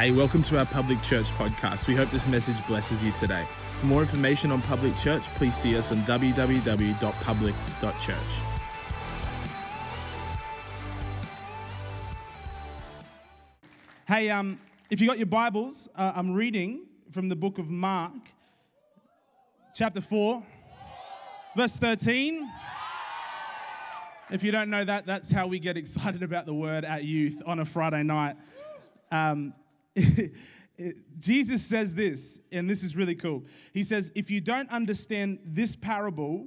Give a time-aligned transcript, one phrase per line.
[0.00, 1.86] Hey, welcome to our Public Church podcast.
[1.86, 3.44] We hope this message blesses you today.
[3.80, 8.16] For more information on Public Church, please see us on www.public.church.
[14.08, 14.58] Hey, um,
[14.88, 18.14] if you got your Bibles, uh, I'm reading from the book of Mark,
[19.74, 20.42] chapter 4,
[21.54, 22.50] verse 13.
[24.30, 27.42] If you don't know that, that's how we get excited about the word at youth
[27.44, 28.36] on a Friday night.
[29.12, 29.52] Um,
[31.18, 33.44] Jesus says this, and this is really cool.
[33.72, 36.46] He says, If you don't understand this parable,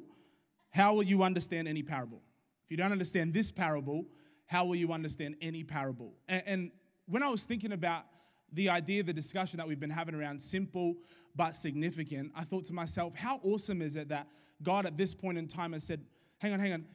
[0.72, 2.22] how will you understand any parable?
[2.66, 4.06] If you don't understand this parable,
[4.46, 6.14] how will you understand any parable?
[6.28, 6.72] And, and
[7.06, 8.06] when I was thinking about
[8.52, 10.96] the idea, the discussion that we've been having around simple
[11.36, 14.28] but significant, I thought to myself, how awesome is it that
[14.62, 16.02] God at this point in time has said,
[16.38, 16.86] hang on, hang on.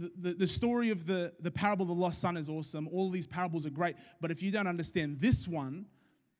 [0.00, 2.88] The, the, story of the, the parable of the lost son is awesome.
[2.88, 3.96] All these parables are great.
[4.20, 5.86] But if you don't understand this one,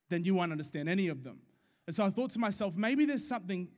[0.09, 1.41] then you won't understand any of them.
[1.87, 3.69] And so I thought to myself, maybe there's something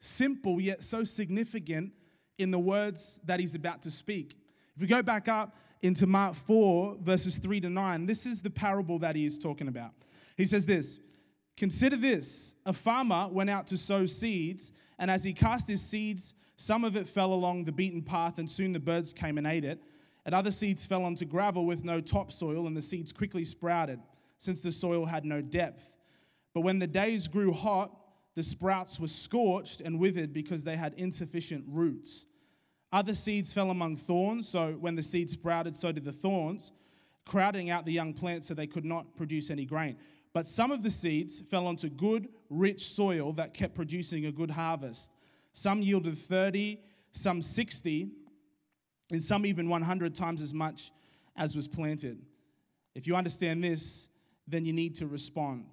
[0.00, 1.92] simple yet so significant
[2.38, 4.36] in the words that he's about to speak.
[4.74, 8.50] If we go back up into Mark 4, verses 3 to 9, this is the
[8.50, 9.92] parable that he is talking about.
[10.36, 10.98] He says this
[11.56, 16.34] Consider this a farmer went out to sow seeds, and as he cast his seeds,
[16.60, 19.64] some of it fell along the beaten path, and soon the birds came and ate
[19.64, 19.80] it.
[20.26, 23.98] And other seeds fell onto gravel with no topsoil, and the seeds quickly sprouted,
[24.36, 25.88] since the soil had no depth.
[26.52, 27.98] But when the days grew hot,
[28.34, 32.26] the sprouts were scorched and withered because they had insufficient roots.
[32.92, 36.72] Other seeds fell among thorns, so when the seed sprouted, so did the thorns,
[37.24, 39.96] crowding out the young plants so they could not produce any grain.
[40.34, 44.50] But some of the seeds fell onto good, rich soil that kept producing a good
[44.50, 45.10] harvest.
[45.52, 46.80] Some yielded 30,
[47.12, 48.08] some 60,
[49.10, 50.92] and some even 100 times as much
[51.36, 52.22] as was planted.
[52.94, 54.08] If you understand this,
[54.46, 55.66] then you need to respond.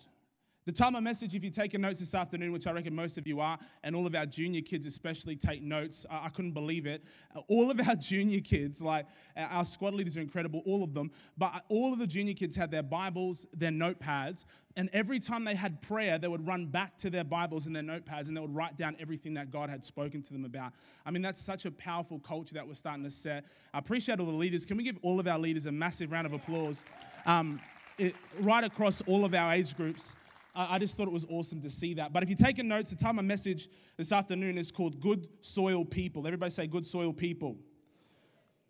[0.67, 3.25] The time of message, if you're taking notes this afternoon, which I reckon most of
[3.25, 6.85] you are, and all of our junior kids especially take notes, I, I couldn't believe
[6.85, 7.05] it.
[7.33, 9.05] Uh, all of our junior kids, like
[9.37, 12.69] our squad leaders are incredible, all of them, but all of the junior kids had
[12.69, 14.43] their Bibles, their notepads,
[14.75, 17.81] and every time they had prayer, they would run back to their Bibles and their
[17.81, 20.73] notepads and they would write down everything that God had spoken to them about.
[21.05, 23.45] I mean, that's such a powerful culture that we're starting to set.
[23.73, 24.65] I appreciate all the leaders.
[24.65, 26.83] Can we give all of our leaders a massive round of applause?
[27.25, 27.61] Um,
[27.97, 30.13] it, right across all of our age groups.
[30.59, 32.11] I just thought it was awesome to see that.
[32.11, 35.85] But if you're taking notes, the time my message this afternoon is called Good Soil
[35.85, 36.25] People.
[36.25, 37.57] Everybody say Good Soil People.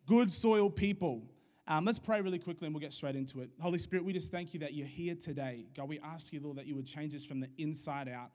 [0.06, 1.22] Good Soil People.
[1.66, 3.50] Um, let's pray really quickly and we'll get straight into it.
[3.62, 5.66] Holy Spirit, we just thank you that you're here today.
[5.76, 8.32] God, we ask you, Lord, that you would change us from the inside out.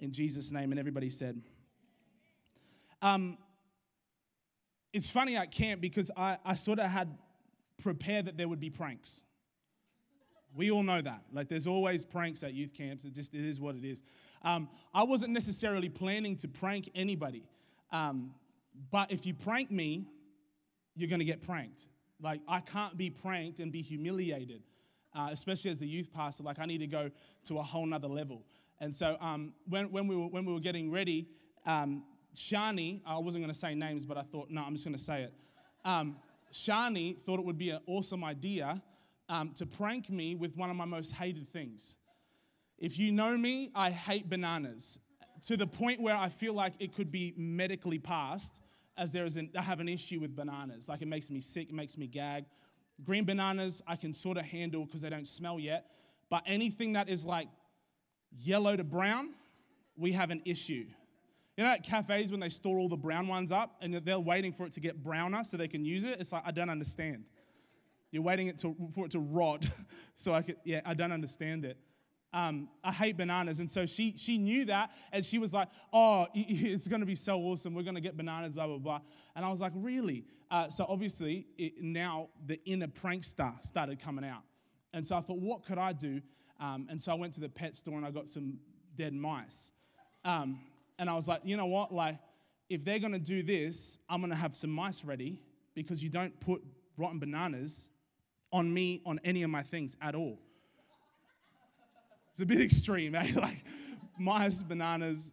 [0.00, 0.72] In Jesus' name.
[0.72, 1.40] And everybody said,
[3.00, 3.38] um,
[4.92, 7.16] it's funny at camp because I, I sort of had
[7.80, 9.22] prepared that there would be pranks.
[10.54, 11.22] We all know that.
[11.32, 13.04] Like, there's always pranks at youth camps.
[13.04, 14.02] It just it is what it is.
[14.42, 17.44] Um, I wasn't necessarily planning to prank anybody,
[17.92, 18.34] um,
[18.90, 20.06] but if you prank me,
[20.94, 21.86] you're going to get pranked.
[22.20, 24.62] Like, I can't be pranked and be humiliated,
[25.14, 26.42] uh, especially as the youth pastor.
[26.42, 27.10] Like, I need to go
[27.44, 28.42] to a whole nother level.
[28.80, 31.28] And so, um, when, when, we were, when we were getting ready,
[31.66, 32.04] um,
[32.34, 35.02] Shani, I wasn't going to say names, but I thought, no, I'm just going to
[35.02, 35.32] say it.
[35.84, 36.16] Um,
[36.52, 38.82] Shani thought it would be an awesome idea
[39.28, 41.96] um, to prank me with one of my most hated things.
[42.78, 44.98] If you know me, I hate bananas
[45.46, 48.52] to the point where I feel like it could be medically passed,
[48.96, 50.88] as there is an, I have an issue with bananas.
[50.88, 52.44] Like it makes me sick, it makes me gag.
[53.04, 55.86] Green bananas I can sort of handle because they don't smell yet,
[56.30, 57.48] but anything that is like
[58.36, 59.30] yellow to brown,
[59.96, 60.86] we have an issue.
[61.56, 64.52] You know, at cafes when they store all the brown ones up and they're waiting
[64.52, 67.24] for it to get browner so they can use it, it's like, I don't understand.
[68.10, 69.66] You're waiting it to, for it to rot.
[70.16, 71.76] so I could, yeah, I don't understand it.
[72.32, 73.60] Um, I hate bananas.
[73.60, 74.90] And so she, she knew that.
[75.12, 77.74] And she was like, oh, it's going to be so awesome.
[77.74, 79.00] We're going to get bananas, blah, blah, blah.
[79.34, 80.24] And I was like, really?
[80.50, 84.42] Uh, so obviously, it, now the inner prankster started coming out.
[84.92, 86.20] And so I thought, what could I do?
[86.60, 88.58] Um, and so I went to the pet store and I got some
[88.96, 89.72] dead mice.
[90.24, 90.60] Um,
[90.98, 91.92] and I was like, you know what?
[91.92, 92.18] Like,
[92.68, 95.40] if they're going to do this, I'm going to have some mice ready
[95.74, 96.62] because you don't put
[96.96, 97.90] rotten bananas
[98.52, 100.38] on me on any of my things at all.
[102.32, 103.32] It's a bit extreme, eh?
[103.36, 103.64] like
[104.18, 105.32] mice, bananas.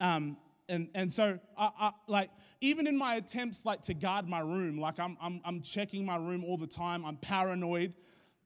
[0.00, 0.36] Um,
[0.68, 2.30] and, and so, I, I, like,
[2.60, 6.16] even in my attempts, like, to guard my room, like, I'm, I'm, I'm checking my
[6.16, 7.94] room all the time, I'm paranoid.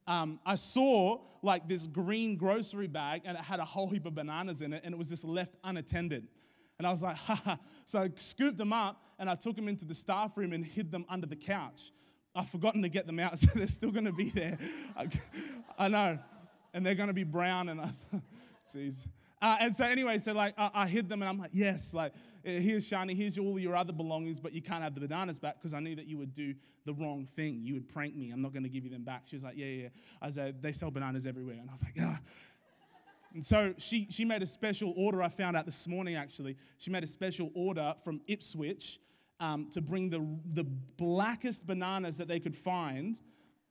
[0.07, 4.15] Um, I saw, like, this green grocery bag, and it had a whole heap of
[4.15, 6.27] bananas in it, and it was just left unattended.
[6.77, 7.57] And I was like, ha.
[7.85, 10.91] So I scooped them up, and I took them into the staff room and hid
[10.91, 11.91] them under the couch.
[12.35, 14.57] I've forgotten to get them out, so they're still going to be there.
[14.95, 15.07] I,
[15.77, 16.19] I know.
[16.73, 17.69] and they're going to be brown.
[17.69, 17.91] And I
[18.75, 18.95] jeez.
[19.41, 22.13] Uh, and so anyway, so like I, I hid them and I'm like, yes, like
[22.45, 25.55] eh, here's Shani, here's all your other belongings, but you can't have the bananas back
[25.55, 26.53] because I knew that you would do
[26.85, 27.61] the wrong thing.
[27.63, 28.29] You would prank me.
[28.29, 29.23] I'm not going to give you them back.
[29.25, 29.87] She was like, yeah, yeah.
[30.21, 31.57] I said, they sell bananas everywhere.
[31.59, 32.19] And I was like, ah.
[33.33, 36.55] And so she, she made a special order, I found out this morning actually.
[36.77, 38.99] She made a special order from Ipswich
[39.41, 43.17] um, to bring the, the blackest bananas that they could find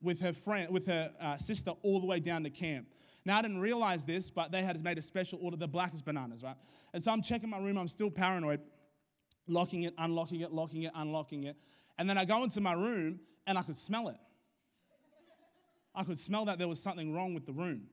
[0.01, 2.87] with her friend, with her uh, sister, all the way down to camp.
[3.23, 6.43] Now I didn't realize this, but they had made a special order, the blackest bananas,
[6.43, 6.55] right?
[6.93, 7.77] And so I'm checking my room.
[7.77, 8.59] I'm still paranoid,
[9.47, 11.55] locking it, unlocking it, locking it, unlocking it,
[11.97, 14.17] and then I go into my room and I could smell it.
[15.95, 17.83] I could smell that there was something wrong with the room.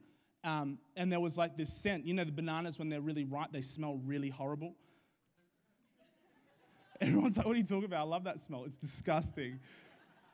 [0.43, 2.05] Um, and there was like this scent.
[2.05, 4.75] You know, the bananas, when they're really ripe, they smell really horrible.
[7.01, 8.01] Everyone's like, what are you talking about?
[8.01, 8.63] I love that smell.
[8.65, 9.59] It's disgusting.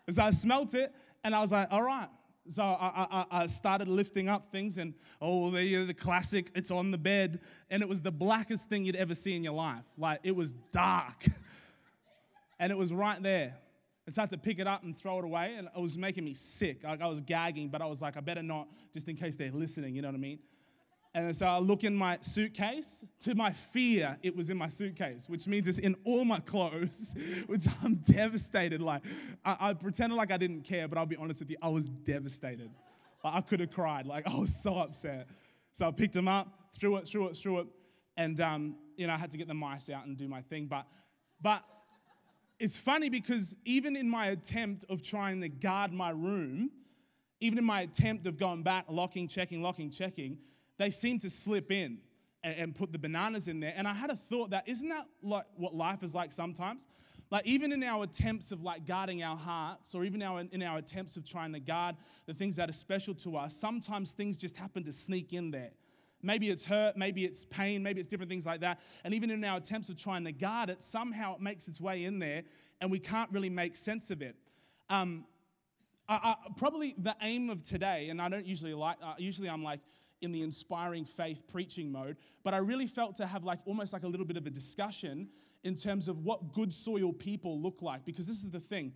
[0.10, 2.10] So I smelt it and I was like, all right.
[2.48, 6.92] So I, I, I started lifting up things and, oh, the, the classic, it's on
[6.92, 7.40] the bed.
[7.70, 9.84] And it was the blackest thing you'd ever see in your life.
[9.98, 11.26] Like it was dark.
[12.60, 13.56] and it was right there.
[14.06, 15.56] And I had to pick it up and throw it away.
[15.58, 16.84] And it was making me sick.
[16.84, 19.52] Like I was gagging, but I was like, I better not, just in case they're
[19.52, 20.40] listening, you know what I mean?
[21.16, 23.06] And so I look in my suitcase.
[23.22, 27.16] To my fear, it was in my suitcase, which means it's in all my clothes,
[27.48, 28.82] which I'm devastated.
[28.82, 29.02] Like,
[29.46, 31.88] I, I pretended like I didn't care, but I'll be honest with you, I was
[31.88, 32.70] devastated.
[33.24, 34.06] Like, I could have cried.
[34.06, 35.28] Like, I was so upset.
[35.72, 37.68] So I picked them up, threw it, threw it, threw it.
[38.18, 40.68] And, um, you know, I had to get the mice out and do my thing.
[40.68, 40.86] But,
[41.42, 41.64] but
[42.60, 46.72] it's funny because even in my attempt of trying to guard my room,
[47.40, 50.40] even in my attempt of going back, locking, checking, locking, checking,
[50.78, 52.00] they seem to slip in
[52.44, 53.74] and, and put the bananas in there.
[53.76, 56.86] And I had a thought that isn't that like what life is like sometimes?
[57.32, 60.78] Like even in our attempts of like guarding our hearts, or even our, in our
[60.78, 61.96] attempts of trying to guard
[62.28, 65.72] the things that are special to us, sometimes things just happen to sneak in there.
[66.22, 68.80] Maybe it's hurt, maybe it's pain, maybe it's different things like that.
[69.04, 72.06] And even in our attempts of trying to guard it, somehow it makes its way
[72.06, 72.44] in there,
[72.80, 74.36] and we can't really make sense of it.
[74.90, 75.26] Um,
[76.08, 78.98] I, I, probably the aim of today, and I don't usually like.
[79.02, 79.80] Uh, usually, I'm like,
[80.26, 84.04] in the inspiring faith preaching mode, but I really felt to have like almost like
[84.04, 85.30] a little bit of a discussion
[85.64, 88.04] in terms of what good soil people look like.
[88.04, 88.92] Because this is the thing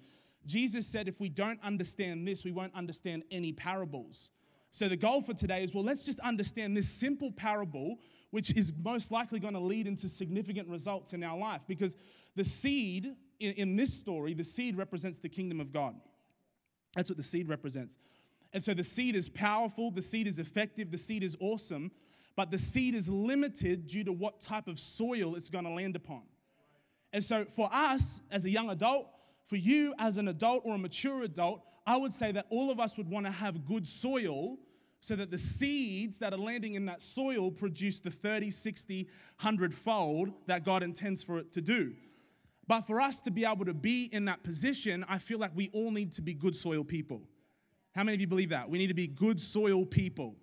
[0.45, 4.31] Jesus said, if we don't understand this, we won't understand any parables.
[4.71, 7.97] So the goal for today is well, let's just understand this simple parable,
[8.31, 11.61] which is most likely going to lead into significant results in our life.
[11.67, 11.95] Because
[12.35, 15.95] the seed in, in this story, the seed represents the kingdom of God.
[16.95, 17.97] That's what the seed represents.
[18.53, 21.91] And so the seed is powerful, the seed is effective, the seed is awesome,
[22.35, 25.95] but the seed is limited due to what type of soil it's going to land
[25.95, 26.23] upon.
[27.13, 29.07] And so for us as a young adult,
[29.45, 32.79] for you as an adult or a mature adult, I would say that all of
[32.79, 34.57] us would want to have good soil
[35.01, 39.03] so that the seeds that are landing in that soil produce the 30, 60,
[39.39, 41.93] 100 fold that God intends for it to do.
[42.67, 45.69] But for us to be able to be in that position, I feel like we
[45.73, 47.23] all need to be good soil people.
[47.95, 48.69] How many of you believe that?
[48.69, 50.35] We need to be good soil people.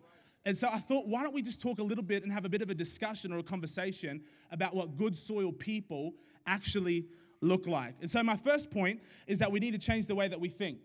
[0.44, 2.48] And so I thought, why don't we just talk a little bit and have a
[2.48, 6.14] bit of a discussion or a conversation about what good soil people
[6.46, 7.06] actually
[7.40, 7.96] look like.
[8.00, 10.48] And so my first point is that we need to change the way that we
[10.48, 10.78] think.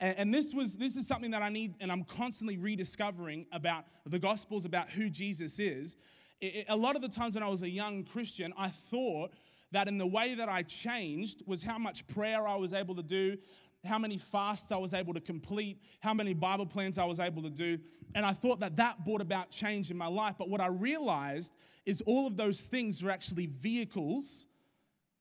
[0.00, 4.18] And, this was this is something that I need, and I'm constantly rediscovering about the
[4.18, 5.96] Gospels, about who Jesus is.
[6.40, 9.32] It, a lot of the times when I was a young Christian, I thought
[9.70, 13.02] that in the way that I changed was how much prayer I was able to
[13.02, 13.38] do,
[13.84, 17.42] how many fasts I was able to complete, how many Bible plans I was able
[17.42, 17.78] to do.
[18.14, 20.36] And I thought that that brought about change in my life.
[20.38, 24.46] But what I realized is all of those things are actually vehicles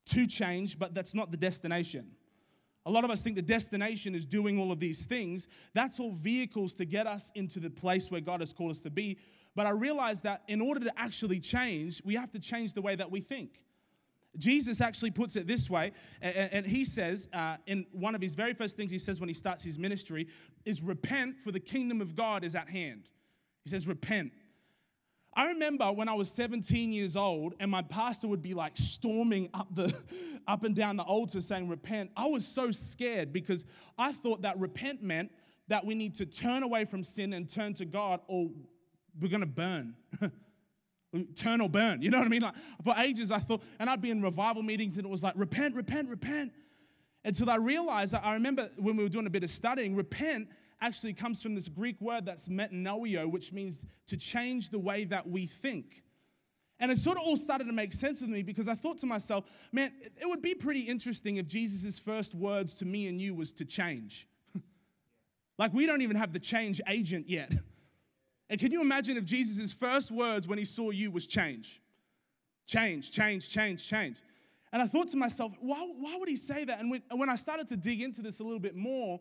[0.07, 2.11] to change, but that's not the destination.
[2.85, 5.47] A lot of us think the destination is doing all of these things.
[5.73, 8.89] That's all vehicles to get us into the place where God has called us to
[8.89, 9.17] be.
[9.55, 12.95] But I realized that in order to actually change, we have to change the way
[12.95, 13.61] that we think.
[14.37, 18.53] Jesus actually puts it this way, and, he says, uh, in one of his very
[18.53, 20.27] first things he says when he starts his ministry,
[20.65, 23.09] is repent, for the kingdom of God is at hand.
[23.63, 24.31] He says, repent.
[25.35, 29.49] I remember when I was 17 years old and my pastor would be like storming
[29.53, 29.91] up the
[30.47, 32.11] up and down the altar saying repent.
[32.15, 33.65] I was so scared because
[33.97, 35.31] I thought that repent meant
[35.69, 38.49] that we need to turn away from sin and turn to God or
[39.19, 39.95] we're going to burn.
[41.13, 42.01] or burn.
[42.01, 42.41] You know what I mean?
[42.41, 45.33] Like for ages, I thought, and I'd be in revival meetings, and it was like,
[45.37, 46.51] repent, repent, repent.
[47.25, 50.49] Until I realized, I remember when we were doing a bit of studying, repent
[50.81, 55.27] actually comes from this Greek word that's metanoia, which means to change the way that
[55.27, 56.03] we think.
[56.79, 59.05] And it sort of all started to make sense with me because I thought to
[59.05, 63.33] myself, man, it would be pretty interesting if Jesus' first words to me and you
[63.33, 64.27] was to change.
[65.57, 67.53] like we don't even have the change agent yet.
[68.49, 71.81] And can you imagine if Jesus' first words when he saw you was change?
[72.65, 74.21] Change, change, change, change.
[74.71, 76.79] And I thought to myself, why, why would he say that?
[76.79, 79.19] And when, when I started to dig into this a little bit more,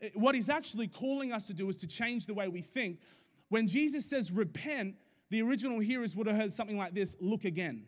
[0.00, 3.00] it, what he's actually calling us to do is to change the way we think.
[3.48, 4.94] When Jesus says repent,
[5.30, 7.84] the original hearers would have heard something like this look again.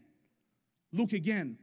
[0.92, 1.58] Look again.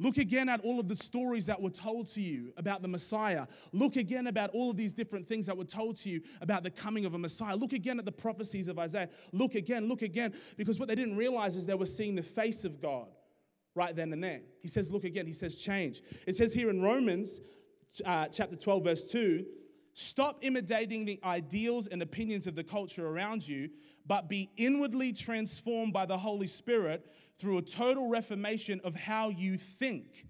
[0.00, 3.46] Look again at all of the stories that were told to you about the Messiah.
[3.72, 6.70] Look again about all of these different things that were told to you about the
[6.70, 7.56] coming of a Messiah.
[7.56, 9.08] Look again at the prophecies of Isaiah.
[9.32, 10.34] Look again, look again.
[10.56, 13.08] Because what they didn't realize is they were seeing the face of God
[13.74, 14.40] right then and there.
[14.60, 15.26] He says, Look again.
[15.26, 16.02] He says, Change.
[16.26, 17.40] It says here in Romans
[18.04, 19.44] uh, chapter 12, verse 2
[20.00, 23.68] Stop imitating the ideals and opinions of the culture around you,
[24.06, 27.04] but be inwardly transformed by the Holy Spirit
[27.36, 30.28] through a total reformation of how you think.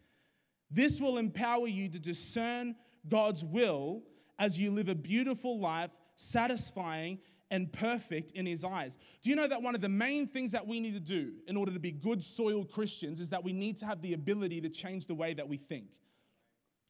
[0.70, 2.76] This will empower you to discern
[3.10, 4.04] God's will
[4.38, 7.18] as you live a beautiful life, satisfying
[7.50, 8.96] and perfect in His eyes.
[9.20, 11.58] Do you know that one of the main things that we need to do in
[11.58, 14.70] order to be good soil Christians is that we need to have the ability to
[14.70, 15.88] change the way that we think?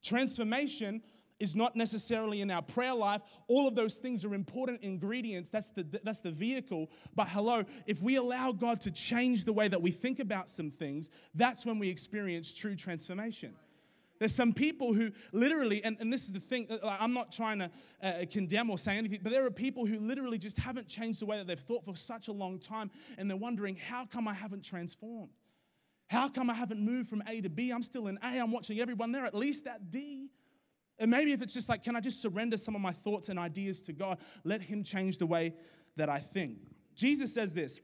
[0.00, 1.02] Transformation
[1.40, 3.22] is not necessarily in our prayer life.
[3.46, 5.50] All of those things are important ingredients.
[5.50, 6.90] That's the, that's the vehicle.
[7.14, 10.70] But hello, if we allow God to change the way that we think about some
[10.70, 13.54] things, that's when we experience true transformation.
[14.18, 17.60] There's some people who literally, and, and this is the thing, uh, I'm not trying
[17.60, 17.70] to
[18.02, 21.26] uh, condemn or say anything, but there are people who literally just haven't changed the
[21.26, 24.34] way that they've thought for such a long time, and they're wondering, how come I
[24.34, 25.30] haven't transformed?
[26.08, 27.70] How come I haven't moved from A to B?
[27.70, 30.27] I'm still in A, I'm watching everyone there, at least at D.
[30.98, 33.38] And maybe if it's just like, can I just surrender some of my thoughts and
[33.38, 34.18] ideas to God?
[34.44, 35.54] Let Him change the way
[35.96, 36.58] that I think.
[36.94, 37.80] Jesus says this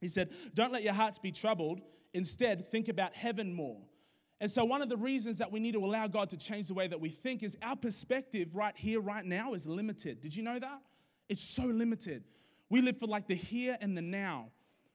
[0.00, 1.80] He said, Don't let your hearts be troubled.
[2.12, 3.80] Instead, think about heaven more.
[4.40, 6.74] And so, one of the reasons that we need to allow God to change the
[6.74, 10.20] way that we think is our perspective right here, right now, is limited.
[10.20, 10.80] Did you know that?
[11.28, 12.24] It's so limited.
[12.68, 14.50] We live for like the here and the now.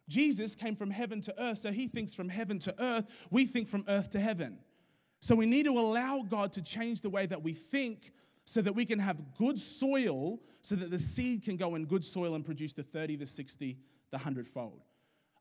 [0.08, 3.06] Jesus came from heaven to earth, so he thinks from heaven to earth.
[3.30, 4.58] We think from earth to heaven.
[5.22, 8.14] So we need to allow God to change the way that we think
[8.46, 12.04] so that we can have good soil, so that the seed can go in good
[12.04, 13.78] soil and produce the 30, the 60,
[14.12, 14.82] the 100 fold.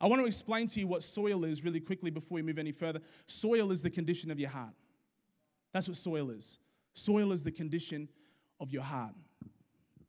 [0.00, 2.72] I want to explain to you what soil is really quickly before we move any
[2.72, 3.00] further.
[3.26, 4.74] Soil is the condition of your heart.
[5.72, 6.58] That's what soil is.
[6.94, 8.08] Soil is the condition
[8.60, 9.14] of your heart.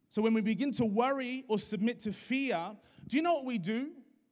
[0.10, 2.72] So when we begin to worry or submit to fear,
[3.08, 3.92] do you know what we do?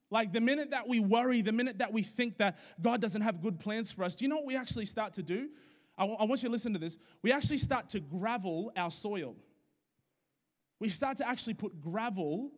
[0.10, 3.42] Like the minute that we worry, the minute that we think that God doesn't have
[3.42, 5.50] good plans for us, do you know what we actually start to do?
[5.98, 6.98] I, w- I want you to listen to this.
[7.22, 9.36] We actually start to gravel our soil.
[10.80, 12.52] We start to actually put gravel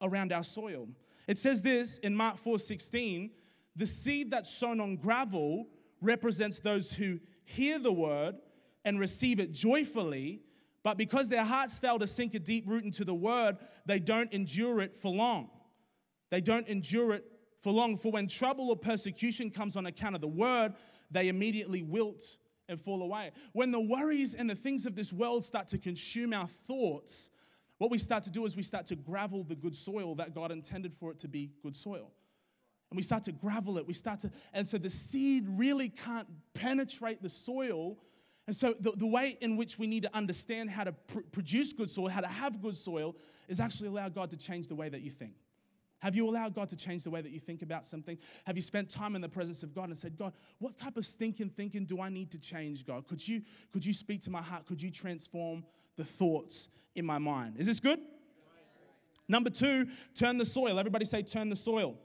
[0.00, 0.88] around our soil.
[1.26, 3.30] It says this in Mark 4:16,
[3.74, 5.68] the seed that's sown on gravel
[6.00, 8.36] represents those who hear the word
[8.84, 10.40] and receive it joyfully,
[10.82, 14.32] but because their hearts fail to sink a deep root into the word, they don't
[14.32, 15.50] endure it for long.
[16.30, 17.24] They don't endure it
[17.60, 17.96] for long.
[17.96, 20.74] For when trouble or persecution comes on account of the word,
[21.10, 22.22] they immediately wilt
[22.68, 23.30] and fall away.
[23.52, 27.30] When the worries and the things of this world start to consume our thoughts,
[27.78, 30.50] what we start to do is we start to gravel the good soil that God
[30.50, 32.10] intended for it to be good soil.
[32.90, 33.86] And we start to gravel it.
[33.86, 37.98] We start to, and so the seed really can't penetrate the soil.
[38.46, 41.72] And so the, the way in which we need to understand how to pr- produce
[41.72, 43.16] good soil, how to have good soil,
[43.48, 45.34] is actually allow God to change the way that you think.
[46.00, 48.18] Have you allowed God to change the way that you think about something?
[48.44, 51.06] Have you spent time in the presence of God and said, God, what type of
[51.06, 53.06] stinking thinking do I need to change, God?
[53.06, 54.66] Could you, could you speak to my heart?
[54.66, 55.64] Could you transform
[55.96, 57.54] the thoughts in my mind?
[57.58, 57.98] Is this good?
[59.28, 60.78] Number two, turn the soil.
[60.78, 61.96] Everybody say, turn the soil.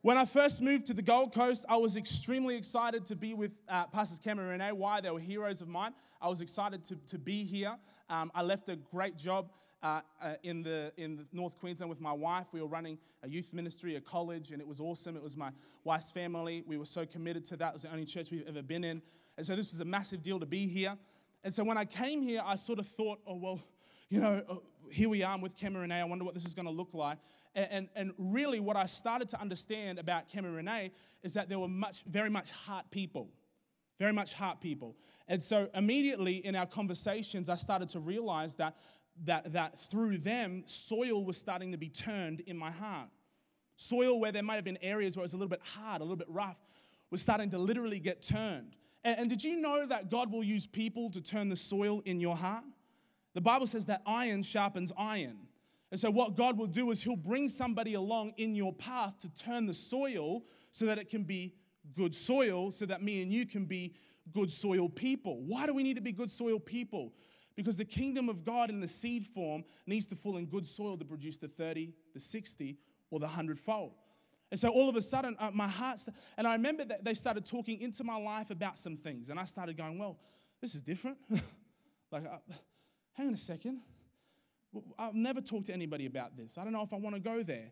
[0.00, 3.50] When I first moved to the Gold Coast, I was extremely excited to be with
[3.68, 4.72] uh, Pastors Cameron and Renee.
[4.72, 5.00] Why?
[5.00, 5.92] They were heroes of mine.
[6.22, 7.76] I was excited to, to be here.
[8.08, 9.50] Um, I left a great job
[9.82, 12.46] uh, uh, in, the, in North Queensland with my wife.
[12.52, 15.16] We were running a youth ministry, a college, and it was awesome.
[15.16, 15.50] It was my
[15.84, 16.62] wife's family.
[16.66, 17.68] We were so committed to that.
[17.68, 19.02] It was the only church we've ever been in.
[19.36, 20.96] And so this was a massive deal to be here.
[21.44, 23.60] And so when I came here, I sort of thought, oh, well,
[24.08, 24.54] you know, uh,
[24.90, 25.92] here we are I'm with Cameron.
[25.92, 27.18] I wonder what this is going to look like.
[27.54, 30.92] And, and, and, really, what I started to understand about Cameron Renee
[31.22, 33.28] is that there were much, very much heart people.
[33.98, 34.94] Very much heart people.
[35.28, 38.76] And so immediately in our conversations, I started to realize that
[39.24, 43.08] that, that through them, soil was starting to be turned in my heart.
[43.76, 46.04] Soil where there might have been areas where it was a little bit hard, a
[46.04, 46.56] little bit rough,
[47.10, 48.76] was starting to literally get turned.
[49.04, 52.20] And, and did you know that God will use people to turn the soil in
[52.20, 52.64] your heart?
[53.34, 55.36] The Bible says that iron sharpens iron.
[55.90, 59.28] And so, what God will do is He'll bring somebody along in your path to
[59.28, 60.42] turn the soil
[60.72, 61.54] so that it can be
[61.94, 63.94] good soil, so that me and you can be
[64.32, 65.42] good soil people.
[65.42, 67.12] Why do we need to be good soil people?
[67.56, 70.96] Because the kingdom of God in the seed form needs to fall in good soil
[70.98, 72.76] to produce the 30, the 60,
[73.10, 73.92] or the 100 fold.
[74.50, 77.14] And so all of a sudden, uh, my heart, st- and I remember that they
[77.14, 79.30] started talking into my life about some things.
[79.30, 80.18] And I started going, well,
[80.60, 81.18] this is different.
[82.12, 82.38] like, uh,
[83.14, 83.80] hang on a second.
[84.98, 86.58] I've never talked to anybody about this.
[86.58, 87.70] I don't know if I want to go there.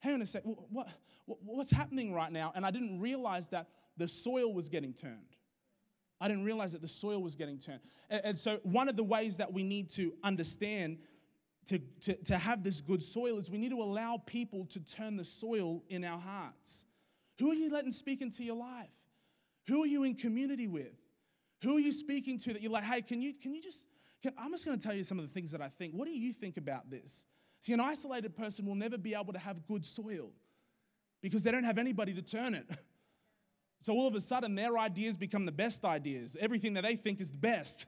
[0.00, 0.56] Hang on a second.
[0.70, 0.88] What,
[1.26, 2.52] what, what's happening right now?
[2.54, 5.36] And I didn't realize that the soil was getting turned.
[6.20, 7.80] I didn't realize that the soil was getting turned.
[8.10, 10.98] And, and so, one of the ways that we need to understand
[11.66, 15.16] to, to, to have this good soil is we need to allow people to turn
[15.16, 16.84] the soil in our hearts.
[17.38, 18.88] Who are you letting speak into your life?
[19.66, 20.92] Who are you in community with?
[21.62, 23.86] Who are you speaking to that you're like, hey, can you, can you just,
[24.22, 25.92] can, I'm just going to tell you some of the things that I think.
[25.94, 27.26] What do you think about this?
[27.62, 30.32] See, an isolated person will never be able to have good soil
[31.22, 32.66] because they don't have anybody to turn it.
[33.80, 36.36] So all of a sudden, their ideas become the best ideas.
[36.38, 37.86] Everything that they think is the best.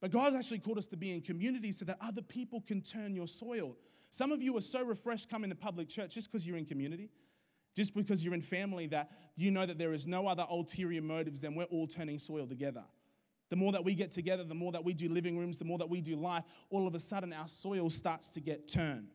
[0.00, 3.14] But God's actually called us to be in community so that other people can turn
[3.14, 3.76] your soil.
[4.10, 7.10] Some of you are so refreshed coming to public church just because you're in community,
[7.74, 11.40] just because you're in family that you know that there is no other ulterior motives
[11.40, 12.84] than we're all turning soil together.
[13.50, 15.78] The more that we get together, the more that we do living rooms, the more
[15.78, 19.08] that we do life, all of a sudden our soil starts to get turned.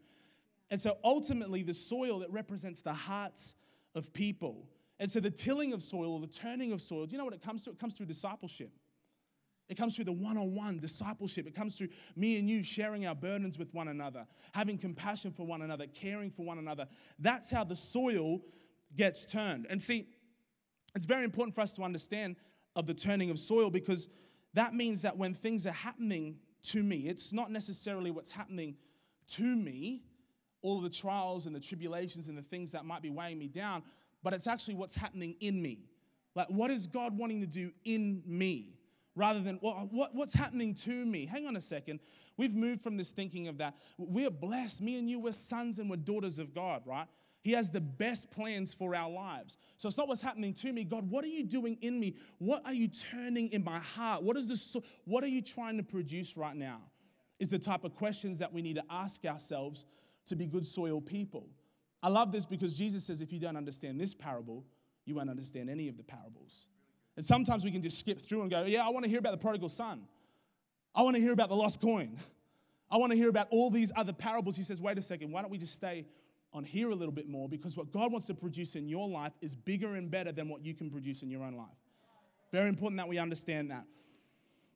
[0.71, 3.55] And so ultimately, the soil that represents the hearts
[3.95, 4.67] of people.
[4.99, 7.33] And so the tilling of soil or the turning of soil, do you know what
[7.33, 7.71] it comes to?
[7.71, 8.71] It comes through discipleship.
[9.69, 11.47] It comes through the one on one discipleship.
[11.47, 15.45] It comes through me and you sharing our burdens with one another, having compassion for
[15.45, 16.87] one another, caring for one another.
[17.19, 18.41] That's how the soil
[18.95, 19.67] gets turned.
[19.69, 20.07] And see,
[20.95, 22.35] it's very important for us to understand
[22.75, 24.07] of the turning of soil because
[24.55, 28.75] that means that when things are happening to me, it's not necessarily what's happening
[29.27, 30.01] to me,
[30.63, 33.83] all the trials and the tribulations and the things that might be weighing me down,
[34.23, 35.79] but it's actually what's happening in me.
[36.35, 38.75] Like, what is God wanting to do in me?
[39.15, 41.25] Rather than what, what, what's happening to me.
[41.25, 41.99] Hang on a second.
[42.37, 43.75] We've moved from this thinking of that.
[43.97, 44.81] We're blessed.
[44.81, 47.07] Me and you, we're sons and we're daughters of God, right?
[47.41, 49.57] He has the best plans for our lives.
[49.77, 50.83] So it's not what's happening to me.
[50.83, 52.15] God, what are you doing in me?
[52.37, 54.23] What are you turning in my heart?
[54.23, 54.77] What is this?
[55.05, 56.81] What are you trying to produce right now?
[57.39, 59.85] Is the type of questions that we need to ask ourselves
[60.29, 61.47] to be good soil people.
[62.01, 64.63] I love this because Jesus says if you don't understand this parable,
[65.05, 66.67] you won't understand any of the parables.
[67.17, 69.31] And sometimes we can just skip through and go, Yeah, I want to hear about
[69.31, 70.03] the prodigal son.
[70.95, 72.17] I want to hear about the lost coin.
[72.91, 74.55] I want to hear about all these other parables.
[74.55, 76.05] He says, Wait a second, why don't we just stay
[76.53, 77.49] on here a little bit more?
[77.49, 80.65] Because what God wants to produce in your life is bigger and better than what
[80.65, 81.67] you can produce in your own life.
[82.51, 83.85] Very important that we understand that.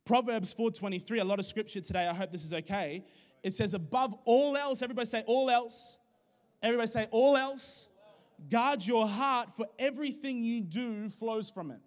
[0.05, 2.07] Proverbs 4:23, a lot of scripture today.
[2.07, 3.05] I hope this is okay.
[3.41, 5.97] It says, above all else, everybody say all else.
[6.63, 7.87] Everybody say, all else.
[8.49, 11.79] Guard your heart, for everything you do flows from it.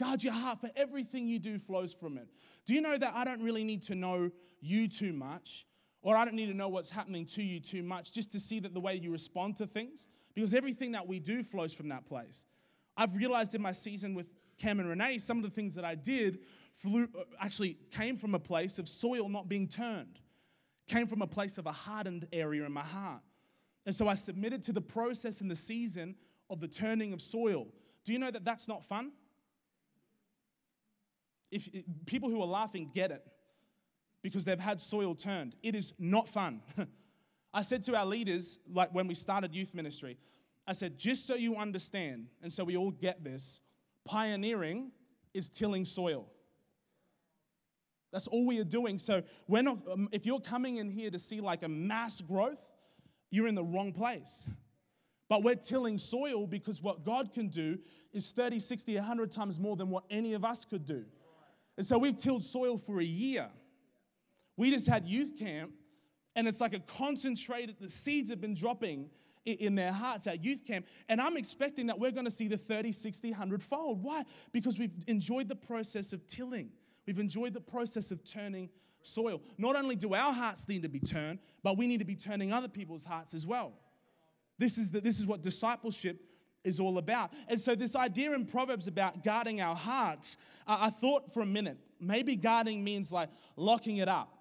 [0.00, 2.28] Guard your heart, for everything you do flows from it.
[2.64, 4.30] Do you know that I don't really need to know
[4.60, 5.66] you too much,
[6.00, 8.60] or I don't need to know what's happening to you too much just to see
[8.60, 10.08] that the way you respond to things?
[10.34, 12.44] Because everything that we do flows from that place.
[12.96, 15.94] I've realized in my season with Cam and Renee, some of the things that I
[15.94, 16.40] did
[16.74, 20.20] flew, uh, actually came from a place of soil not being turned,
[20.88, 23.22] came from a place of a hardened area in my heart.
[23.84, 26.14] And so I submitted to the process and the season
[26.48, 27.66] of the turning of soil.
[28.04, 29.12] Do you know that that's not fun?
[31.50, 31.68] If
[32.06, 33.24] people who are laughing get it
[34.22, 36.62] because they've had soil turned, it is not fun.
[37.54, 40.18] I said to our leaders, like when we started youth ministry,
[40.66, 43.60] I said, just so you understand, and so we all get this,
[44.04, 44.92] pioneering
[45.34, 46.28] is tilling soil.
[48.12, 48.98] That's all we are doing.
[48.98, 52.62] So, we're not, um, if you're coming in here to see like a mass growth,
[53.32, 54.46] you're in the wrong place.
[55.28, 57.78] But we're tilling soil because what God can do
[58.12, 61.04] is 30, 60, 100 times more than what any of us could do.
[61.78, 63.48] And so we've tilled soil for a year.
[64.58, 65.72] We just had youth camp,
[66.36, 69.08] and it's like a concentrated, the seeds have been dropping
[69.46, 70.86] in their hearts at youth camp.
[71.08, 74.02] And I'm expecting that we're going to see the 30, 60, 100 fold.
[74.02, 74.24] Why?
[74.52, 76.70] Because we've enjoyed the process of tilling,
[77.06, 78.68] we've enjoyed the process of turning
[79.02, 79.40] soil.
[79.58, 82.52] Not only do our hearts need to be turned, but we need to be turning
[82.52, 83.72] other people's hearts as well.
[84.58, 86.20] This is, the, this is what discipleship
[86.64, 87.32] is all about.
[87.48, 90.36] And so, this idea in Proverbs about guarding our hearts,
[90.66, 94.32] uh, I thought for a minute, maybe guarding means like locking it up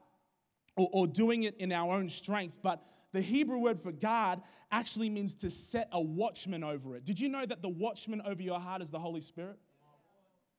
[0.75, 2.57] or, or doing it in our own strength.
[2.61, 4.39] But the Hebrew word for guard
[4.71, 7.05] actually means to set a watchman over it.
[7.05, 9.57] Did you know that the watchman over your heart is the Holy Spirit?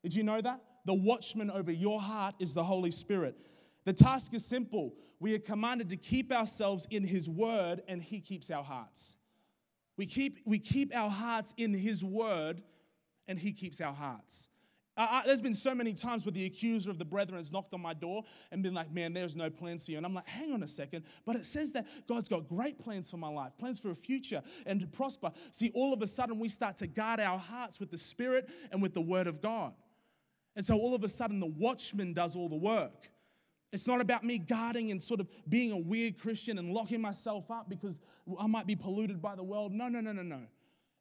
[0.03, 0.61] Did you know that?
[0.85, 3.37] The watchman over your heart is the Holy Spirit.
[3.85, 4.95] The task is simple.
[5.19, 9.17] We are commanded to keep ourselves in His Word, and He keeps our hearts.
[9.97, 12.63] We keep, we keep our hearts in His Word,
[13.27, 14.49] and He keeps our hearts.
[14.95, 17.81] I, there's been so many times where the accuser of the brethren has knocked on
[17.81, 19.97] my door and been like, man, there's no plans for you.
[19.97, 21.05] And I'm like, hang on a second.
[21.25, 24.43] But it says that God's got great plans for my life, plans for a future
[24.67, 25.31] and to prosper.
[25.51, 28.83] See, all of a sudden, we start to guard our hearts with the Spirit and
[28.83, 29.73] with the Word of God.
[30.57, 33.09] And so all of a sudden, the watchman does all the work.
[33.73, 37.51] It's not about me guarding and sort of being a weird Christian and locking myself
[37.51, 38.01] up because
[38.39, 39.73] I might be polluted by the world.
[39.73, 40.43] No, no, no, no, no.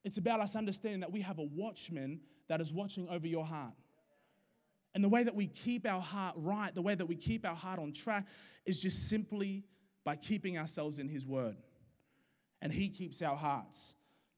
[0.05, 3.73] It's about us understanding that we have a watchman that is watching over your heart.
[4.95, 7.55] And the way that we keep our heart right, the way that we keep our
[7.55, 8.25] heart on track,
[8.65, 9.63] is just simply
[10.03, 11.57] by keeping ourselves in His Word.
[12.61, 13.95] And He keeps our hearts.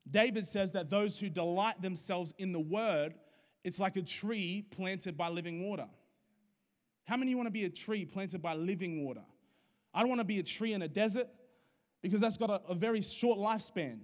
[0.09, 3.13] David says that those who delight themselves in the Word,
[3.63, 5.87] it's like a tree planted by living water.
[7.05, 9.23] How many want to be a tree planted by living water?
[9.93, 11.27] I don't want to be a tree in a desert
[12.01, 13.99] because that's got a, a very short lifespan.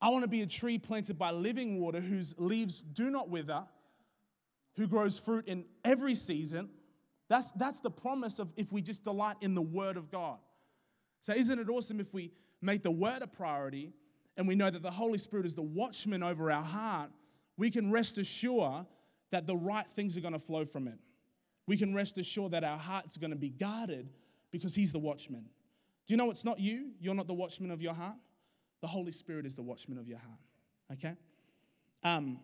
[0.00, 3.64] I want to be a tree planted by living water whose leaves do not wither,
[4.76, 6.68] who grows fruit in every season.
[7.28, 10.38] That's, that's the promise of if we just delight in the Word of God.
[11.22, 13.94] So, isn't it awesome if we make the Word a priority
[14.36, 17.10] and we know that the Holy Spirit is the watchman over our heart?
[17.56, 18.84] We can rest assured
[19.32, 20.98] that the right things are going to flow from it
[21.66, 24.08] we can rest assured that our hearts are going to be guarded
[24.50, 25.46] because He's the watchman.
[26.06, 26.90] Do you know it's not you?
[27.00, 28.16] You're not the watchman of your heart.
[28.80, 30.38] The Holy Spirit is the watchman of your heart.
[30.92, 31.14] Okay?
[32.04, 32.38] Um,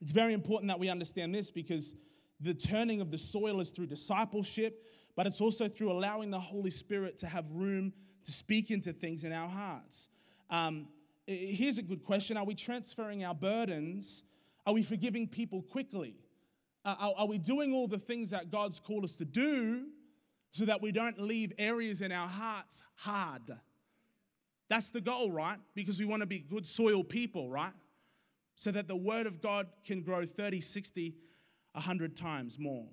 [0.00, 1.94] it's very important that we understand this because
[2.40, 6.70] the turning of the soil is through discipleship, but it's also through allowing the Holy
[6.70, 7.92] Spirit to have room
[8.24, 10.08] to speak into things in our hearts.
[10.50, 10.88] Um,
[11.26, 14.24] here's a good question Are we transferring our burdens?
[14.66, 16.16] Are we forgiving people quickly?
[16.84, 19.86] Are, are we doing all the things that God's called us to do
[20.50, 23.50] so that we don't leave areas in our hearts hard?
[24.68, 25.58] That's the goal, right?
[25.74, 27.72] Because we want to be good soil people, right?
[28.56, 31.14] So that the word of God can grow 30, 60,
[31.72, 32.86] 100 times more.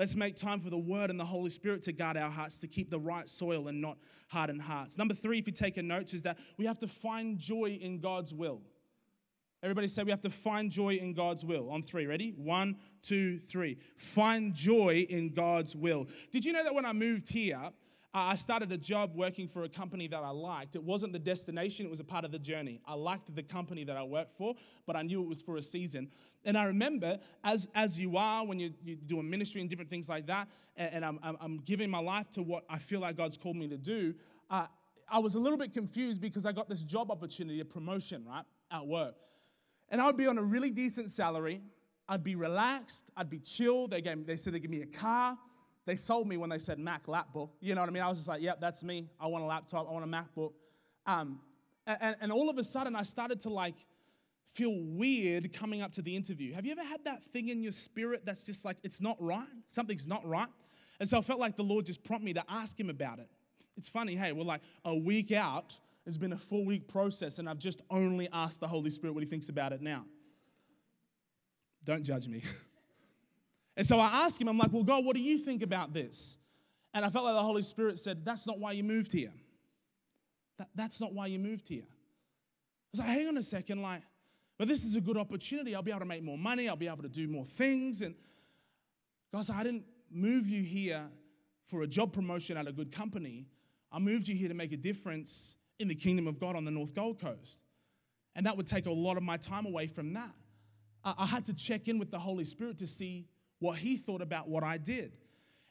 [0.00, 2.66] Let's make time for the Word and the Holy Spirit to guard our hearts, to
[2.66, 4.96] keep the right soil and not hardened hearts.
[4.96, 8.00] Number three, if you take a note, is that we have to find joy in
[8.00, 8.62] God's will.
[9.62, 11.70] Everybody say we have to find joy in God's will.
[11.70, 12.32] On three, ready?
[12.36, 13.78] One, two, three.
[13.98, 16.08] Find joy in God's will.
[16.30, 17.70] Did you know that when I moved here,
[18.12, 20.74] I started a job working for a company that I liked.
[20.74, 22.80] It wasn't the destination, it was a part of the journey.
[22.86, 24.54] I liked the company that I worked for,
[24.86, 26.08] but I knew it was for a season.
[26.44, 29.90] And I remember, as, as you are, when you, you do a ministry and different
[29.90, 33.16] things like that, and, and I'm, I'm giving my life to what I feel like
[33.16, 34.14] God's called me to do,
[34.50, 34.66] uh,
[35.08, 38.44] I was a little bit confused because I got this job opportunity, a promotion, right,
[38.72, 39.14] at work.
[39.90, 41.62] And I would be on a really decent salary.
[42.08, 43.10] I'd be relaxed.
[43.16, 43.88] I'd be chill.
[43.88, 45.36] They, gave, they said they'd give me a car.
[45.86, 47.50] They sold me when they said Mac laptop.
[47.60, 48.02] You know what I mean?
[48.02, 49.08] I was just like, yep, that's me.
[49.20, 49.88] I want a laptop.
[49.88, 50.52] I want a MacBook.
[51.06, 51.40] Um,
[51.86, 53.74] and, and all of a sudden, I started to like
[54.52, 56.52] feel weird coming up to the interview.
[56.54, 59.46] Have you ever had that thing in your spirit that's just like, it's not right?
[59.68, 60.48] Something's not right?
[60.98, 63.28] And so I felt like the Lord just prompted me to ask him about it.
[63.76, 67.48] It's funny, hey, we're like a week out it's been a four week process, and
[67.48, 70.04] I've just only asked the Holy Spirit what He thinks about it now.
[71.84, 72.42] Don't judge me.
[73.76, 76.38] and so I asked Him, I'm like, well, God, what do you think about this?
[76.92, 79.32] And I felt like the Holy Spirit said, That's not why you moved here.
[80.58, 81.84] That, that's not why you moved here.
[81.88, 84.02] I was like, hang on a second, like,
[84.58, 85.74] but this is a good opportunity.
[85.74, 86.68] I'll be able to make more money.
[86.68, 88.02] I'll be able to do more things.
[88.02, 88.14] And
[89.32, 91.08] God said, I didn't move you here
[91.64, 93.46] for a job promotion at a good company.
[93.90, 96.70] I moved you here to make a difference in the kingdom of God on the
[96.70, 97.60] North Gold Coast.
[98.36, 100.30] And that would take a lot of my time away from that.
[101.02, 103.26] I had to check in with the Holy Spirit to see
[103.58, 105.16] what He thought about what I did.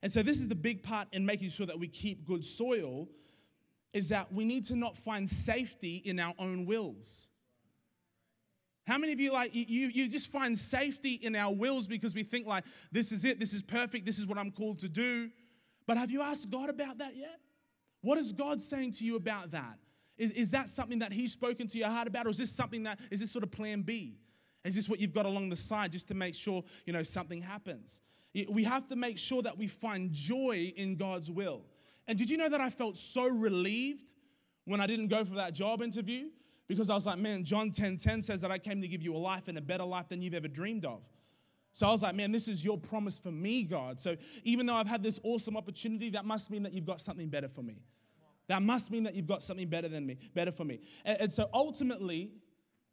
[0.01, 3.07] And so, this is the big part in making sure that we keep good soil
[3.93, 7.29] is that we need to not find safety in our own wills.
[8.87, 12.23] How many of you like you you just find safety in our wills because we
[12.23, 15.29] think like this is it, this is perfect, this is what I'm called to do.
[15.85, 17.39] But have you asked God about that yet?
[18.01, 19.77] What is God saying to you about that?
[20.19, 22.27] Is, is that something that he's spoken to your heart about?
[22.27, 24.19] Or is this something that, is this sort of plan B?
[24.65, 27.41] Is this what you've got along the side just to make sure, you know, something
[27.41, 28.01] happens?
[28.49, 31.61] We have to make sure that we find joy in God's will.
[32.05, 34.13] And did you know that I felt so relieved
[34.65, 36.27] when I didn't go for that job interview?
[36.67, 39.15] Because I was like, man, John 10 10 says that I came to give you
[39.15, 41.01] a life and a better life than you've ever dreamed of.
[41.71, 43.99] So I was like, man, this is your promise for me, God.
[43.99, 47.29] So even though I've had this awesome opportunity, that must mean that you've got something
[47.29, 47.77] better for me.
[48.49, 50.81] That must mean that you've got something better than me, better for me.
[51.05, 52.33] And, and so ultimately,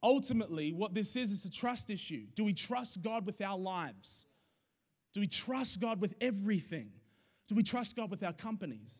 [0.02, 2.26] ultimately, what this is is a trust issue.
[2.36, 4.26] Do we trust God with our lives?
[5.12, 6.90] Do we trust God with everything?
[7.48, 8.94] Do we trust God with our companies?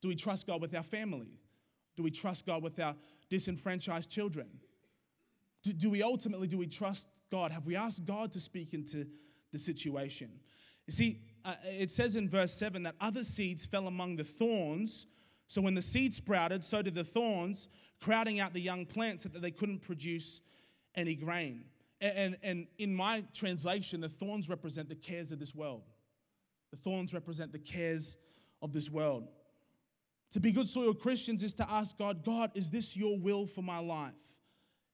[0.00, 1.38] Do we trust God with our family?
[1.96, 2.94] Do we trust God with our
[3.28, 4.48] disenfranchised children?
[5.62, 7.52] do, do we ultimately, do we trust God?
[7.52, 9.06] Have we asked God to speak into
[9.52, 10.30] the situation?
[10.86, 15.06] You see, uh, it says in verse 7 that other seeds fell among the thorns.
[15.48, 17.68] So when the seed sprouted, so did the thorns,
[18.00, 20.40] crowding out the young plants so that they couldn't produce
[20.94, 21.64] any grain.
[22.00, 25.82] And, and, in my translation, the thorns represent the cares of this world.
[26.70, 28.16] The thorns represent the cares
[28.62, 29.26] of this world.
[30.32, 33.62] To be good soil Christians is to ask God, God, is this your will for
[33.62, 34.12] my life?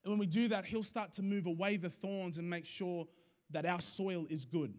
[0.03, 3.07] And when we do that, He'll start to move away the thorns and make sure
[3.51, 4.73] that our soil is good,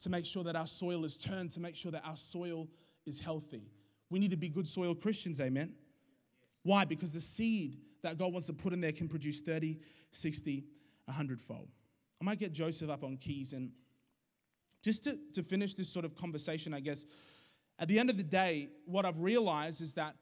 [0.00, 2.66] to make sure that our soil is turned, to make sure that our soil
[3.06, 3.68] is healthy.
[4.12, 5.72] We need to be good soil Christians, amen?
[6.64, 6.84] Why?
[6.84, 9.78] Because the seed that God wants to put in there can produce 30,
[10.10, 10.64] 60,
[11.06, 11.68] 100 fold.
[12.20, 13.70] I might get Joseph up on keys and
[14.82, 17.06] just to, to finish this sort of conversation, I guess,
[17.78, 20.14] at the end of the day, what I've realized is that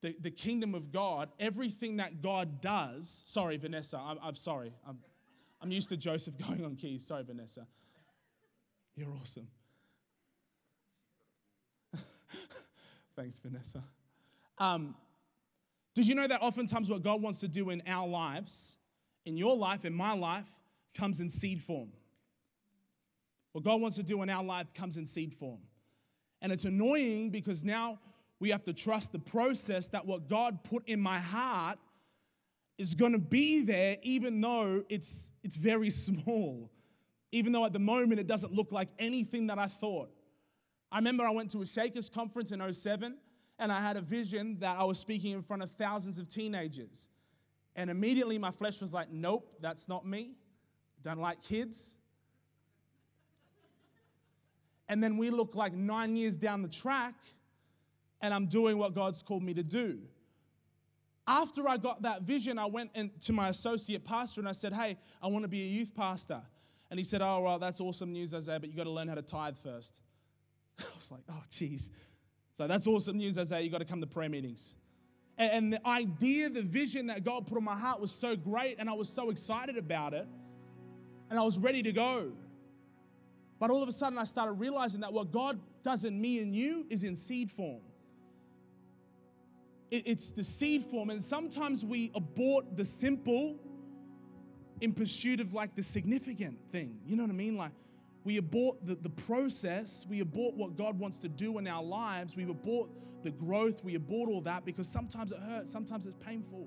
[0.00, 4.72] the, the kingdom of God, everything that God does, sorry, Vanessa, I'm, I'm sorry.
[4.88, 4.98] I'm,
[5.60, 7.06] I'm used to Joseph going on keys.
[7.06, 7.66] Sorry, Vanessa.
[8.94, 9.46] You're awesome.
[13.16, 13.82] Thanks, Vanessa.
[14.58, 14.94] Um,
[15.94, 18.76] did you know that oftentimes what God wants to do in our lives,
[19.24, 20.46] in your life, in my life,
[20.94, 21.88] comes in seed form?
[23.52, 25.60] What God wants to do in our life comes in seed form.
[26.42, 27.98] And it's annoying because now
[28.38, 31.78] we have to trust the process that what God put in my heart
[32.76, 36.70] is going to be there, even though it's, it's very small.
[37.32, 40.10] Even though at the moment it doesn't look like anything that I thought.
[40.90, 43.16] I remember I went to a Shakers conference in 07
[43.58, 47.08] and I had a vision that I was speaking in front of thousands of teenagers.
[47.74, 50.32] And immediately my flesh was like, nope, that's not me.
[51.02, 51.96] Don't like kids.
[54.88, 57.14] And then we look like nine years down the track,
[58.20, 59.98] and I'm doing what God's called me to do.
[61.26, 62.90] After I got that vision, I went
[63.22, 66.40] to my associate pastor and I said, Hey, I want to be a youth pastor.
[66.88, 69.16] And he said, Oh, well, that's awesome news, Isaiah, but you've got to learn how
[69.16, 69.98] to tithe first.
[70.80, 71.90] I was like, Oh, geez.
[72.56, 73.60] So that's awesome news, Isaiah.
[73.60, 74.74] You got to come to prayer meetings.
[75.36, 78.76] And, and the idea, the vision that God put on my heart was so great,
[78.78, 80.26] and I was so excited about it,
[81.28, 82.32] and I was ready to go.
[83.58, 86.54] But all of a sudden, I started realizing that what God does in me and
[86.54, 87.80] you is in seed form.
[89.90, 93.56] It's the seed form, and sometimes we abort the simple
[94.80, 96.98] in pursuit of like the significant thing.
[97.06, 97.56] You know what I mean?
[97.56, 97.70] Like,
[98.26, 102.34] we abort the, the process, we abort what God wants to do in our lives,
[102.34, 102.90] we abort
[103.22, 106.66] the growth, we abort all that because sometimes it hurts, sometimes it's painful,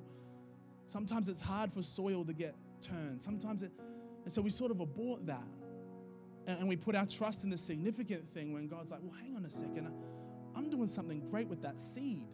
[0.88, 3.74] sometimes it's hard for soil to get turned, sometimes it,
[4.24, 5.44] and so we sort of abort that.
[6.48, 9.44] And, we put our trust in the significant thing when God's like, well, hang on
[9.44, 9.92] a second.
[10.56, 12.26] I'm doing something great with that seed.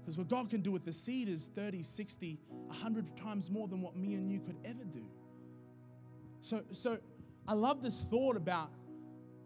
[0.00, 3.82] Because what God can do with the seed is 30, 60, 100 times more than
[3.82, 5.04] what me and you could ever do.
[6.40, 6.98] So, so
[7.48, 8.70] I love this thought about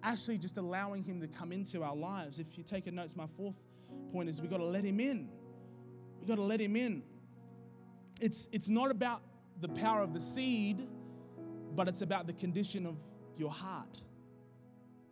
[0.02, 2.38] actually just allowing Him to come into our lives.
[2.38, 3.56] If you take a note, my fourth
[4.12, 5.28] point is we've got to let Him in.
[6.18, 7.02] We've got to let Him in.
[8.20, 9.22] It's, it's not about
[9.60, 10.86] the power of the seed,
[11.74, 12.96] but it's about the condition of
[13.36, 14.02] your heart.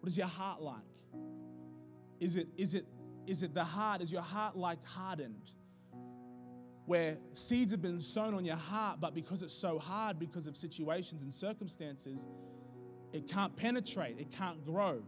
[0.00, 0.76] What is your heart like?
[2.20, 2.86] Is it, is it,
[3.26, 4.00] is it the heart?
[4.00, 5.50] Is your heart like hardened?
[6.86, 10.56] Where seeds have been sown on your heart, but because it's so hard, because of
[10.56, 12.26] situations and circumstances,
[13.12, 15.02] it can't penetrate, it can't grow.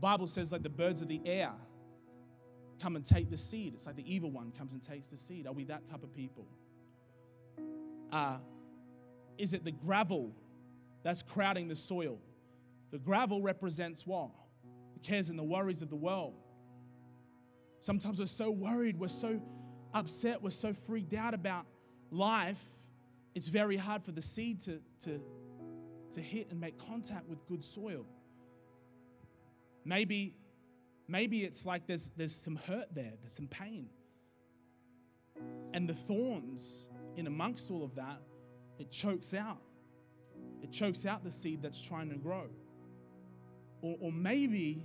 [0.00, 1.52] Bible says, like the birds of the air
[2.80, 3.74] come and take the seed.
[3.74, 5.46] It's like the evil one comes and takes the seed.
[5.46, 6.46] Are we that type of people?
[8.10, 8.38] Uh,
[9.36, 10.32] is it the gravel
[11.02, 12.18] that's crowding the soil.
[12.90, 14.30] The gravel represents what?
[14.94, 16.34] The cares and the worries of the world.
[17.80, 19.40] Sometimes we're so worried, we're so
[19.94, 21.64] upset, we're so freaked out about
[22.10, 22.62] life,
[23.34, 25.20] it's very hard for the seed to, to,
[26.12, 28.04] to hit and make contact with good soil.
[29.84, 30.36] Maybe,
[31.08, 33.88] maybe it's like there's, there's some hurt there, there's some pain.
[35.72, 38.20] And the thorns in amongst all of that,
[38.78, 39.60] it chokes out
[40.62, 42.46] it chokes out the seed that's trying to grow.
[43.82, 44.84] Or, or maybe,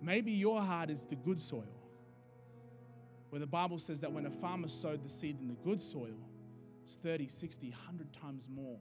[0.00, 1.74] maybe your heart is the good soil,
[3.30, 6.16] where the Bible says that when a farmer sowed the seed in the good soil,
[6.84, 8.78] it's 30, 60, 100 times more.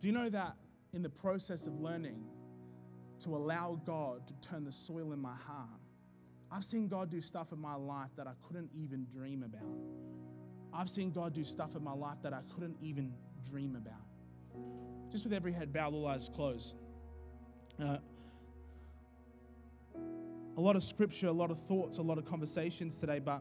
[0.00, 0.56] Do you know that
[0.92, 2.22] in the process of learning
[3.20, 5.68] to allow God to turn the soil in my heart,
[6.50, 9.62] I've seen God do stuff in my life that I couldn't even dream about.
[10.72, 13.12] I've seen God do stuff in my life that I couldn't even
[13.48, 13.94] dream about
[15.14, 16.74] just with every head bowed, all eyes closed.
[17.80, 17.98] Uh,
[20.56, 23.40] a lot of scripture, a lot of thoughts, a lot of conversations today, but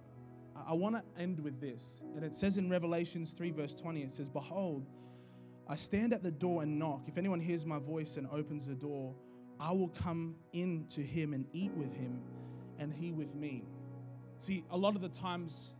[0.67, 2.03] I want to end with this.
[2.15, 4.85] And it says in Revelations 3, verse 20, it says, Behold,
[5.67, 7.03] I stand at the door and knock.
[7.07, 9.15] If anyone hears my voice and opens the door,
[9.59, 12.19] I will come in to him and eat with him,
[12.79, 13.63] and he with me.
[14.39, 15.73] See, a lot of the times,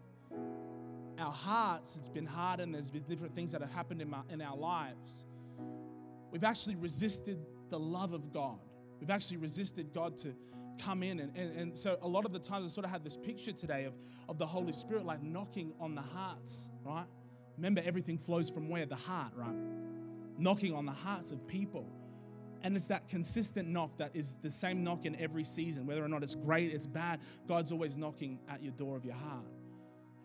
[1.19, 4.41] our hearts, it's been hardened, there's been different things that have happened in, my, in
[4.41, 5.25] our lives.
[6.31, 8.59] We've actually resisted the love of God.
[9.01, 10.33] We've actually resisted God to
[10.81, 11.19] come in.
[11.19, 13.51] And, and, and so, a lot of the times, I sort of had this picture
[13.51, 13.93] today of,
[14.29, 17.05] of the Holy Spirit like knocking on the hearts, right?
[17.57, 18.85] Remember, everything flows from where?
[18.85, 19.55] The heart, right?
[20.37, 21.85] Knocking on the hearts of people.
[22.63, 26.07] And it's that consistent knock that is the same knock in every season, whether or
[26.07, 27.19] not it's great, it's bad.
[27.47, 29.45] God's always knocking at your door of your heart.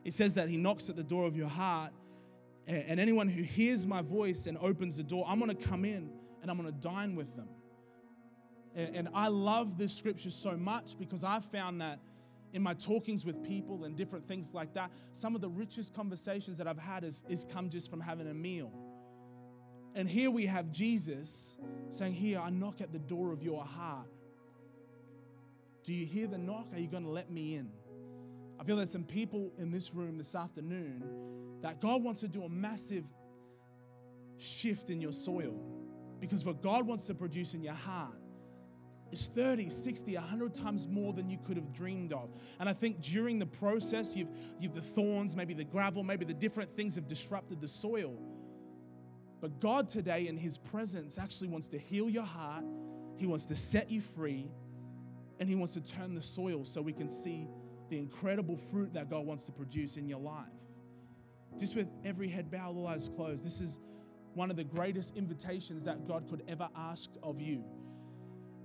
[0.04, 1.92] It says that He knocks at the door of your heart,
[2.66, 6.10] and anyone who hears my voice and opens the door, I'm going to come in
[6.42, 7.48] and I'm going to dine with them.
[8.76, 11.98] And I love this scripture so much because I've found that
[12.52, 16.58] in my talkings with people and different things like that, some of the richest conversations
[16.58, 18.72] that I've had is, is come just from having a meal.
[19.94, 21.56] And here we have Jesus
[21.90, 24.06] saying, Here, I knock at the door of your heart.
[25.84, 26.68] Do you hear the knock?
[26.72, 27.70] Are you going to let me in?
[28.61, 31.02] I feel there's some people in this room this afternoon
[31.62, 33.04] that God wants to do a massive
[34.37, 35.54] shift in your soil
[36.20, 38.18] because what God wants to produce in your heart
[39.10, 42.30] is 30, 60, 100 times more than you could have dreamed of.
[42.60, 44.28] And I think during the process, you've,
[44.60, 48.18] you've the thorns, maybe the gravel, maybe the different things have disrupted the soil.
[49.40, 52.64] But God today, in His presence, actually wants to heal your heart.
[53.16, 54.50] He wants to set you free.
[55.38, 57.48] And He wants to turn the soil so we can see
[57.88, 60.46] the incredible fruit that God wants to produce in your life.
[61.58, 63.78] Just with every head bowed, all eyes closed, this is
[64.34, 67.64] one of the greatest invitations that God could ever ask of you.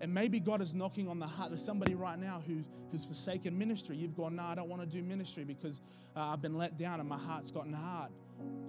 [0.04, 1.50] And maybe God is knocking on the heart.
[1.50, 3.96] There's somebody right now who, who's forsaken ministry.
[3.96, 5.80] You've gone, no, I don't want to do ministry because
[6.14, 8.12] uh, I've been let down and my heart's gotten hard.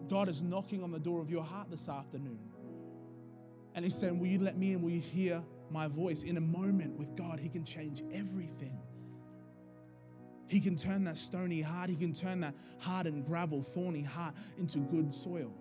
[0.08, 2.38] God is knocking on the door of your heart this afternoon.
[3.74, 4.82] And He's saying, Will you let me in?
[4.82, 5.42] Will you hear
[5.72, 6.22] my voice?
[6.22, 8.78] In a moment with God, He can change everything.
[10.46, 14.78] He can turn that stony heart, He can turn that hardened, gravel, thorny heart into
[14.78, 15.52] good soil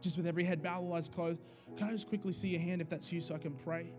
[0.00, 1.40] just with every head bowed, all eyes closed.
[1.76, 3.92] Can I just quickly see your hand if that's you so I can pray?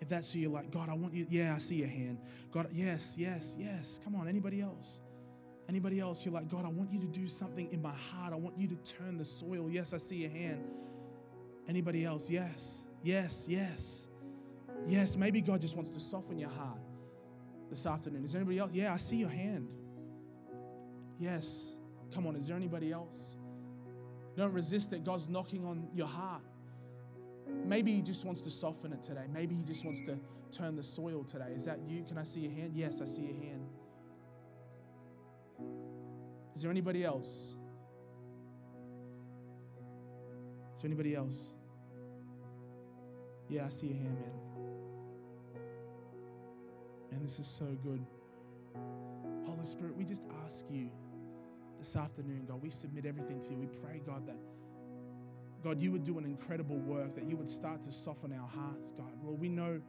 [0.00, 1.26] If that's you, you're like, God, I want you.
[1.28, 2.18] Yeah, I see your hand.
[2.52, 4.00] God, yes, yes, yes.
[4.04, 5.00] Come on, anybody else?
[5.68, 6.24] Anybody else?
[6.24, 8.32] You're like, God, I want you to do something in my heart.
[8.32, 9.68] I want you to turn the soil.
[9.68, 10.64] Yes, I see your hand.
[11.68, 12.30] Anybody else?
[12.30, 14.08] Yes, yes, yes.
[14.86, 16.78] Yes, maybe God just wants to soften your heart
[17.68, 18.24] this afternoon.
[18.24, 18.72] Is there anybody else?
[18.72, 19.68] Yeah, I see your hand.
[21.18, 21.74] Yes.
[22.14, 23.36] Come on, is there anybody else?
[24.38, 25.02] Don't resist it.
[25.02, 26.42] God's knocking on your heart.
[27.66, 29.24] Maybe He just wants to soften it today.
[29.34, 30.16] Maybe He just wants to
[30.52, 31.52] turn the soil today.
[31.56, 32.04] Is that you?
[32.04, 32.70] Can I see your hand?
[32.72, 33.66] Yes, I see your hand.
[36.54, 37.56] Is there anybody else?
[40.76, 41.54] Is there anybody else?
[43.48, 44.38] Yeah, I see your hand, man.
[47.10, 48.06] Man, this is so good.
[49.46, 50.90] Holy Spirit, we just ask you
[51.78, 53.58] this afternoon, God, we submit everything to you.
[53.58, 54.36] We pray, God, that
[55.62, 58.92] God, you would do an incredible work, that you would start to soften our hearts,
[58.92, 59.12] God.
[59.22, 59.80] Well, we know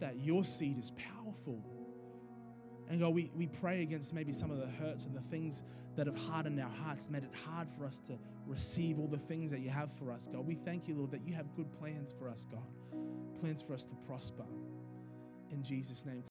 [0.00, 1.62] that your seed is powerful.
[2.88, 5.62] And God, we, we pray against maybe some of the hurts and the things
[5.96, 9.50] that have hardened our hearts, made it hard for us to receive all the things
[9.50, 10.46] that you have for us, God.
[10.46, 12.62] We thank you, Lord, that you have good plans for us, God.
[13.40, 14.44] Plans for us to prosper.
[15.50, 16.22] In Jesus' name.